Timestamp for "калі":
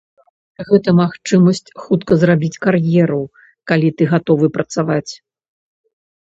3.73-3.93